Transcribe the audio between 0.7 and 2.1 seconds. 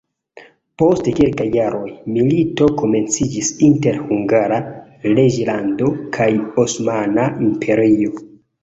Post kelkaj jaroj